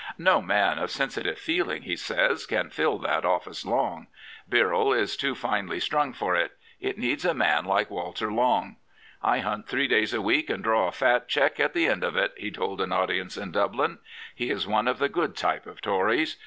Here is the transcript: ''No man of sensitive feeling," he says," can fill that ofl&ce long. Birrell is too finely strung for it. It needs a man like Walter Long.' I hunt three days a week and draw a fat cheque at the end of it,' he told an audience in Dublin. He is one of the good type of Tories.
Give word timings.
''No 0.19 0.43
man 0.43 0.79
of 0.79 0.89
sensitive 0.89 1.37
feeling," 1.37 1.83
he 1.83 1.95
says," 1.95 2.47
can 2.47 2.71
fill 2.71 2.97
that 2.97 3.21
ofl&ce 3.21 3.63
long. 3.67 4.07
Birrell 4.49 4.93
is 4.97 5.15
too 5.15 5.35
finely 5.35 5.79
strung 5.79 6.11
for 6.11 6.35
it. 6.35 6.53
It 6.79 6.97
needs 6.97 7.23
a 7.23 7.35
man 7.35 7.65
like 7.65 7.91
Walter 7.91 8.31
Long.' 8.31 8.77
I 9.33 9.41
hunt 9.41 9.67
three 9.67 9.87
days 9.87 10.11
a 10.11 10.19
week 10.19 10.49
and 10.49 10.63
draw 10.63 10.87
a 10.87 10.91
fat 10.91 11.27
cheque 11.27 11.59
at 11.59 11.75
the 11.75 11.85
end 11.85 12.03
of 12.03 12.15
it,' 12.15 12.33
he 12.35 12.49
told 12.49 12.81
an 12.81 12.91
audience 12.91 13.37
in 13.37 13.51
Dublin. 13.51 13.99
He 14.33 14.49
is 14.49 14.65
one 14.65 14.87
of 14.87 14.97
the 14.97 15.07
good 15.07 15.35
type 15.37 15.67
of 15.67 15.81
Tories. 15.81 16.35